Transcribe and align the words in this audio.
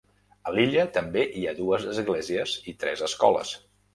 A 0.51 0.53
l'illa 0.53 0.85
també 0.95 1.25
hi 1.41 1.43
ha 1.45 1.53
dues 1.59 1.85
esglésies 1.93 2.57
i 2.71 2.75
tres 2.85 3.07
escoles. 3.09 3.53